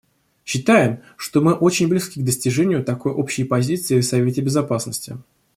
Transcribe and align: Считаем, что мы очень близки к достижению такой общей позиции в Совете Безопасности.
Считаем, 0.45 1.01
что 1.15 1.41
мы 1.41 1.53
очень 1.53 1.87
близки 1.87 2.19
к 2.19 2.25
достижению 2.25 2.83
такой 2.83 3.13
общей 3.13 3.43
позиции 3.43 4.01
в 4.01 4.03
Совете 4.03 4.41
Безопасности. 4.41 5.19